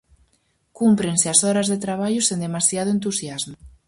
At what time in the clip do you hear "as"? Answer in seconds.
1.33-1.39